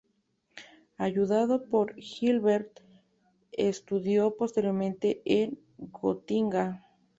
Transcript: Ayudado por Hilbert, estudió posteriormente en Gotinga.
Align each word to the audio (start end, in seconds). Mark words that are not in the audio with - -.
Ayudado 0.97 1.67
por 1.67 1.93
Hilbert, 1.95 2.79
estudió 3.51 4.35
posteriormente 4.35 5.21
en 5.25 5.59
Gotinga. 5.77 6.87